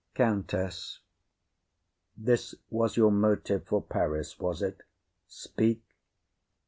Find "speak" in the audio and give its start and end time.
5.27-5.83